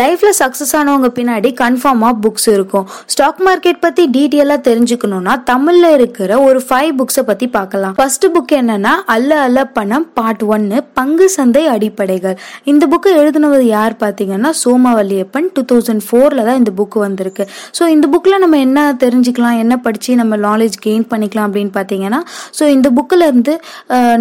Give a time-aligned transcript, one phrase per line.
[0.00, 2.86] லைஃப்ல சக்சஸ் ஆனவங்க பின்னாடி கன்ஃபார்மா புக்ஸ் இருக்கும்.
[3.12, 7.94] ஸ்டாக் மார்க்கெட் பத்தி டீட்டெயிலா தெரிஞ்சுக்கணும்னா தமிழ்ல இருக்கிற ஒரு ஃபைவ் புக்ஸை பத்தி பார்க்கலாம்.
[7.98, 12.36] ஃபர்ஸ்ட் புக் என்னன்னா அல்ல அல்ல பணம் பார்ட் ஒன்னு பங்கு சந்தை அடிப்படைகள்.
[12.72, 17.46] இந்த புக்கு எழுதினவர் யார் பாத்தீங்கன்னா சோமவல்லியப்பன் டூ தௌசண்ட் ஃபோர்ல தான் இந்த புக் வந்திருக்கு.
[17.78, 22.22] ஸோ இந்த புக்ல நம்ம என்ன தெரிஞ்சுக்கலாம் என்ன படிச்சு நம்ம நாலேஜ் கெயின் பண்ணிக்கலாம் அப்படின்னு பாத்தீங்கன்னா
[22.60, 23.56] ஸோ இந்த புக்கில் இருந்து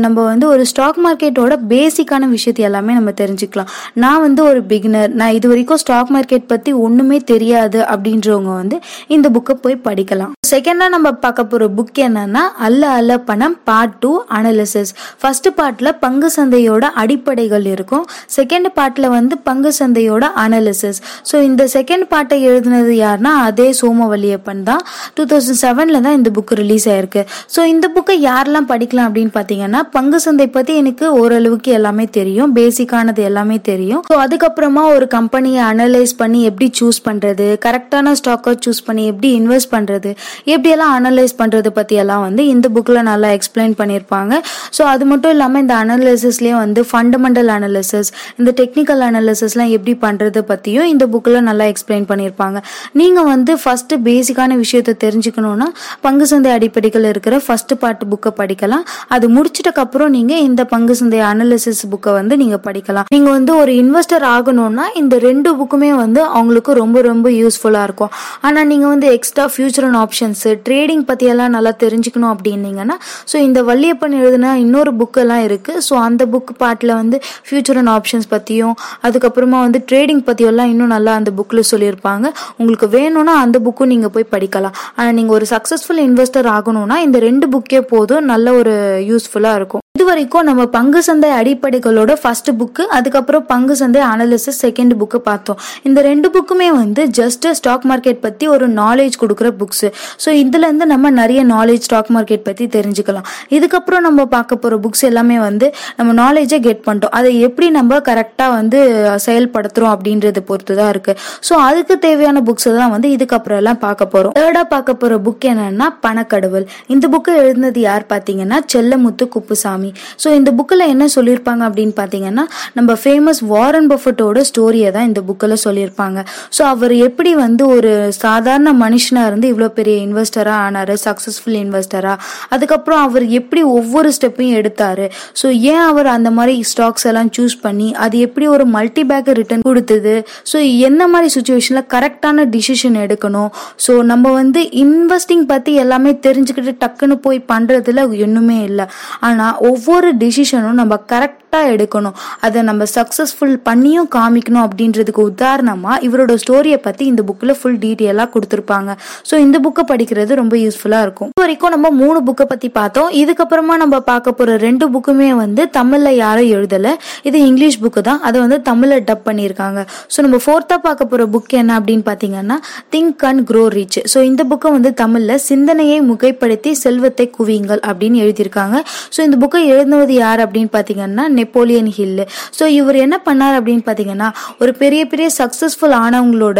[0.05, 3.71] நம்ம வந்து ஒரு ஸ்டாக் மார்க்கெட்டோட பேசிக்கான விஷயத்தை எல்லாமே நம்ம தெரிஞ்சுக்கலாம்.
[4.05, 8.77] நான் வந்து ஒரு பிகினர் நான் இதுவரை வரைக்கும் ஸ்டாக் மார்க்கெட் பத்தி ஒண்ணுமே தெரியாது அப்படின்றவங்க வந்து
[9.16, 10.31] இந்த புக்கை போய் படிக்கலாம்.
[10.49, 16.30] செகண்டா நம்ம பார்க்க போற புக் என்னன்னா அல்ல அல்ல பணம் பார்ட் டூ அனாலிசிஸ் ஃபர்ஸ்ட் பார்ட்ல பங்கு
[16.35, 18.04] சந்தையோட அடிப்படைகள் இருக்கும்.
[18.38, 20.99] செகண்ட் பார்ட்ல வந்து பங்கு சந்தையோட அனாலிசிஸ்
[21.30, 24.84] ஸோ இந்த செகண்ட் பார்ட்டை எழுதினது யாருன்னா அதே சோமவல்லியப்பன் தான்.
[25.16, 27.23] டூ தௌசண்ட் செவன்ல தான் இந்த புக் ரிலீஸ் ஆயிருக்கு.
[27.55, 32.54] ஸோ இந்த புக்கை யாரெல்லாம் படிக்கலாம் அப்படின்னு பார்த்தீங்கன்னா பங்கு சந்தை பத்தி எனக்கு ஓரளவுக்கு எல்லாமே தெரியும்.
[32.59, 34.04] பேசிக்கானது எல்லாமே தெரியும்.
[34.12, 39.30] ஸோ அதுக்கப்புறமா ஒரு கம்பெனி கம்பெனியை அனலைஸ் பண்ணி எப்படி சூஸ் பண்ணுறது கரெக்டான ஸ்டாக்கை சூஸ் பண்ணி எப்படி
[39.39, 40.10] இன்வெஸ்ட் பண்ணுறது
[40.54, 44.34] எப்படியெல்லாம் அனலைஸ் பண்ணுறது பற்றியெல்லாம் வந்து இந்த புக்கில் நல்லா எக்ஸ்பிளைன் பண்ணியிருப்பாங்க.
[44.77, 50.90] ஸோ அது மட்டும் இல்லாமல் இந்த அனலிசிஸ்லேயே வந்து ஃபண்டமெண்டல் அனலிசிஸ் இந்த டெக்னிக்கல் அனலிசிஸ்லாம் எப்படி பண்ணுறது பற்றியும்
[50.93, 52.57] இந்த புக்கில் நல்லா எக்ஸ்பிளைன் பண்ணியிருப்பாங்க.
[53.01, 55.70] நீங்கள் வந்து ஃபஸ்ட்டு பேசிக்கான விஷயத்தை தெரிஞ்சுக்கணும்னா
[56.07, 58.88] பங்கு சந்தை அடிப்படைகள் இருக்கிற ஃபஸ்ட்டு பார்ட் புக்கை படிக்கலாம்.
[59.17, 63.07] அது முடிச்சிட்டக்கு அப்புறம் இந்த பங்கு சந்தை அனலிசிஸ் புக்கை வந்து நீங்கள் படிக்கலாம்.
[63.15, 68.12] நீங்கள் வந்து ஒரு இன்வெஸ்டர் ஆகணும்னா இந்த ரெண்டு ரெண்டு புக்குமே வந்து அவங்களுக்கு ரொம்ப ரொம்ப யூஸ்ஃபுல்லாக இருக்கும்.
[68.47, 72.96] ஆனால் நீங்கள் வந்து extra future and options trading பற்றியெல்லாம் நல்லா தெரிஞ்சுக்கணும் அப்படின்னீங்கன்னா
[73.31, 77.19] ஸோ இந்த வள்ளியப்பன் எழுதின இன்னொரு புக்கெல்லாம் இருக்குது ஸோ அந்த புக் பார்ட்டில் வந்து
[77.50, 78.75] ஃபியூச்சர் அண்ட் ஆப்ஷன்ஸ் பற்றியும்
[79.09, 82.25] அதுக்கப்புறமா வந்து ட்ரேடிங் பற்றியெல்லாம் இன்னும் நல்லா அந்த புக்கில் சொல்லியிருப்பாங்க.
[82.62, 84.78] உங்களுக்கு வேணும்னா அந்த புக்கும் நீங்கள் போய் படிக்கலாம்.
[84.97, 88.75] ஆனால் நீங்கள் ஒரு சக்ஸஸ்ஃபுல் இன்வெஸ்டர் ஆகணும்னா இந்த ரெண்டு புக்கே போதும் நல்ல ஒரு
[89.12, 89.82] யூஸ்ஃபுல்லாக இருக்கும்.
[90.03, 95.59] இது வரைக்கும் நம்ம பங்கு சந்தை அடிப்படைகளோட ஃபர்ஸ்ட் புக்கு அதுக்கப்புறம் பங்கு சந்தை அனலிசிஸ் செகண்ட் புக்கு பார்த்தோம்.
[95.88, 99.85] இந்த ரெண்டு புக்குமே வந்து ஜஸ்ட் ஸ்டாக் மார்க்கெட் பற்றி ஒரு நாலேஜ் கொடுக்குற புக்ஸ்
[100.24, 103.28] ஸோ இதுலேருந்து நம்ம நிறைய நாலேஜ் ஸ்டாக் மார்க்கெட் பற்றி தெரிஞ்சுக்கலாம்.
[103.58, 105.69] இதுக்கப்புறம் நம்ம பார்க்க போகிற புக்ஸ் எல்லாமே வந்து
[106.00, 107.13] நம்ம நாலேஜை கெட் பண்ணிட்டோம்.
[107.19, 108.81] அதை எப்படி நம்ம கரெக்டாக வந்து
[109.28, 114.35] செயல்படுத்துகிறோம் அப்படின்றத பொறுத்து தான் இருக்குது ஸோ அதுக்கு தேவையான புக்ஸ் தான் வந்து இதுக்கப்புறம் எல்லாம் பார்க்க போகிறோம்
[114.41, 116.67] தேர்டாக பார்க்க போகிற புக் என்னன்னா பணக்கடவுள்.
[116.96, 119.82] இந்த புக்கு எழுதினது யார் பார்த்தீங்கன்னா செல்லமுத்து குப்புசாமி.
[120.23, 122.45] ஸோ இந்த புக்கில் என்ன சொல்லியிருப்பாங்க அப்படின்னு பார்த்தீங்கன்னா
[122.79, 126.19] நம்ம ஃபேமஸ் வாரன் பஃபட்டோட ஸ்டோரியை தான் இந்த புக்கில் சொல்லியிருப்பாங்க
[126.57, 127.93] ஸோ அவர் எப்படி வந்து ஒரு
[128.23, 132.17] சாதாரண மனுஷனாக இருந்து இவ்வளோ பெரிய இன்வெஸ்டராக ஆனார் சக்ஸஸ்ஃபுல் இன்வெஸ்டராக
[132.55, 135.05] அதுக்கப்புறம் அவர் எப்படி ஒவ்வொரு ஸ்டெப்பையும் எடுத்தாரு?
[135.41, 139.66] ஸோ ஏன் அவர் அந்த மாதிரி ஸ்டாக்ஸ் எல்லாம் சூஸ் பண்ணி அது எப்படி ஒரு மல்டி பேக் ரிட்டர்ன்
[139.69, 140.13] கொடுத்தது?
[140.51, 140.57] ஸோ
[140.88, 143.49] என்ன மாதிரி சுச்சுவேஷனில் கரெக்டான டிசிஷன் எடுக்கணும்?
[143.85, 148.85] ஸோ நம்ம வந்து இன்வெஸ்டிங் பற்றி எல்லாமே தெரிஞ்சுக்கிட்டு டக்குன்னு போய் பண்ணுறதுல ஒன்றுமே இல்லை.
[149.27, 152.16] ஆனால் ஒவ்வொரு டிசிஷனும் நம்ம கரெக்டாக எடுக்கணும்.
[152.45, 158.91] அதை நம்ம சக்ஸஸ்ஃபுல் பண்ணியும் காமிக்கணும் அப்படின்றதுக்கு உதாரணமாக இவரோட ஸ்டோரியை பற்றி இந்த புக்கில் ஃபுல் டீட்டெயிலாக கொடுத்துருப்பாங்க.
[159.29, 161.29] ஸோ இந்த புக்கை படிக்கிறது ரொம்ப யூஸ்ஃபுல்லாக இருக்கும்.
[161.34, 163.09] இது வரைக்கும் நம்ம மூணு புக்கை பற்றி பார்த்தோம்.
[163.22, 166.94] இதுக்கப்புறமா நம்ம பார்க்க போகிற ரெண்டு புக்குமே வந்து தமிழில் யாரும் எழுதலை.
[167.29, 168.22] இது இங்கிலீஷ் புக்கு தான்.
[168.29, 169.79] அதை வந்து தமிழில் டப் பண்ணியிருக்காங்க.
[170.16, 172.57] ஸோ நம்ம ஃபோர்த்தாக பார்க்க போகிற புக் என்ன அப்படின்னு பார்த்தீங்கன்னா
[172.95, 178.78] think and grow rich so இந்த புக்கை வந்து தமிழில் சிந்தனையை முகைப்படுத்தி செல்வத்தை குவியுங்கள் அப்படின்னு எழுதியிருக்காங்க.
[179.16, 182.24] ஸோ இந்த புக்கை எழுதுனது யார் அப்படின்னு பார்த்தீங்கன்னா நெப்போலியன் ஹில்.
[182.57, 184.29] ஸோ இவர் என்ன பண்ணார் அப்படின்னு பார்த்தீங்கன்னா
[184.63, 186.59] ஒரு பெரிய பெரிய சக்ஸஸ்ஃபுல் ஆனவங்களோட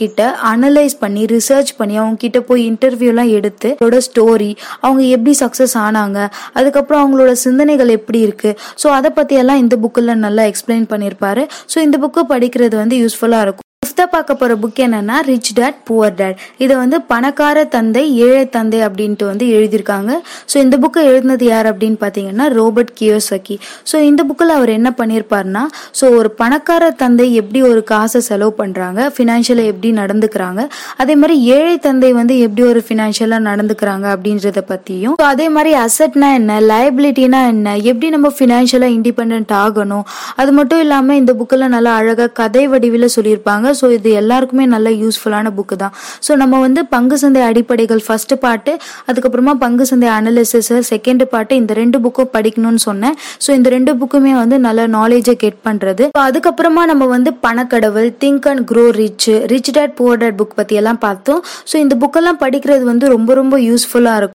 [0.00, 0.20] கிட்ட
[0.52, 4.50] அனலைஸ் பண்ணி ரிசர்ச் பண்ணி அவங்க கிட்ட போய் இன்டர்வியூலாம் எடுத்து அவங்களோட ஸ்டோரி
[4.84, 6.18] அவங்க எப்படி சக்ஸஸ் ஆனாங்க
[6.58, 8.52] அதுக்கப்புறம் அவங்களோட சிந்தனைகள் எப்படி இருக்கு.
[8.82, 11.44] ஸோ அதை பத்தி எல்லாம் இந்த புக்கில் நல்லா எக்ஸ்பிளைன் பண்ணியிருப்பாரு
[11.74, 13.67] ஸோ இந்த புக்கு படிக்கிறது வந்து யூஸ்ஃபுல்லாக இருக்கும்.
[13.98, 18.80] நெக்ஸ்ட்டாக பார்க்க போகிற புக் என்னன்னா ரிச் டேட் புவர் டேட் இதை வந்து பணக்கார தந்தை ஏழை தந்தை
[18.86, 20.10] அப்படின்ட்டு வந்து எழுதியிருக்காங்க.
[20.50, 23.56] ஸோ இந்த புக்கை எழுதினது யார் அப்படின்னு பார்த்தீங்கன்னா ரோபர்ட் கியோசக்கி
[23.92, 25.62] ஸோ இந்த புக்கில் அவர் என்ன பண்ணியிருப்பாருன்னா
[26.00, 30.60] ஸோ ஒரு பணக்கார தந்தை எப்படி ஒரு காசை செலவு பண்ணுறாங்க ஃபினான்ஷியலாக எப்படி நடந்துக்கிறாங்க
[31.04, 36.30] அதே மாதிரி ஏழை தந்தை வந்து எப்படி ஒரு ஃபினான்ஷியலாக நடந்துக்கிறாங்க அப்படின்றத பற்றியும் ஸோ அதே மாதிரி அசட்னா
[36.40, 40.06] என்ன லயபிலிட்டினா என்ன எப்படி நம்ம ஃபினான்ஷியலாக இண்டிபெண்ட் ஆகணும்
[40.42, 43.66] அது மட்டும் இல்லாமல் இந்த புக்கில் நல்லா அழகாக கதை வடிவில் சொல்லியிருப்பாங்க.
[43.80, 45.94] ஸோ இது எல்லாருக்குமே நல்ல யூஸ்ஃபுல்லான புக்கு தான்.
[46.26, 48.74] ஸோ நம்ம வந்து பங்கு சந்தை அடிப்படைகள் ஃபர்ஸ்ட் பாட்டு
[49.10, 53.16] அதுக்கப்புறமா பங்கு சந்தை அனலிசிஸ் செகண்ட் பாட்டு இந்த ரெண்டு புக்கும் படிக்கணும்னு சொன்னேன்.
[53.44, 56.04] ஸோ இந்த ரெண்டு புக்குமே வந்து நல்ல நாலேஜை கெட் பண்றது.
[56.16, 60.74] ஸோ அதுக்கப்புறமா நம்ம வந்து பணக்கடவுள் think and grow rich rich dad poor dad book பத்தி
[60.82, 61.40] எல்லாம் பார்த்தோம்.
[61.70, 64.26] ஸோ இந்த புக்கெல்லாம் படிக்கிறது வந்து ரொம்ப ரொம்ப யூஸ்ஃபுல்லா இருக்கும்.